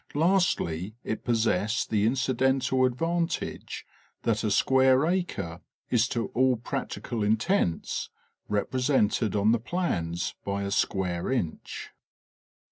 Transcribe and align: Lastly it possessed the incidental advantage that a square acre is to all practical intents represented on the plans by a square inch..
Lastly 0.15 0.95
it 1.03 1.23
possessed 1.23 1.91
the 1.91 2.07
incidental 2.07 2.85
advantage 2.85 3.85
that 4.23 4.43
a 4.43 4.49
square 4.49 5.05
acre 5.05 5.61
is 5.91 6.07
to 6.07 6.29
all 6.29 6.55
practical 6.55 7.21
intents 7.21 8.09
represented 8.47 9.35
on 9.35 9.51
the 9.51 9.59
plans 9.59 10.33
by 10.43 10.63
a 10.63 10.71
square 10.71 11.31
inch.. 11.31 11.91